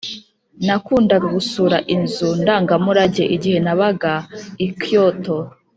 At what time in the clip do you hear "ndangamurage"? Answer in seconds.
2.41-3.23